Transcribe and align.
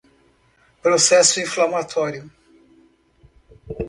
Processo 0.81 1.39
inflamatório 1.39 2.27